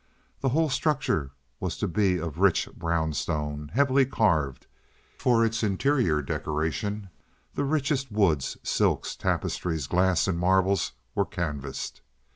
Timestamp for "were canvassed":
11.13-12.01